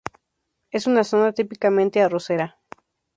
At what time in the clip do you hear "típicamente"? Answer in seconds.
1.31-2.01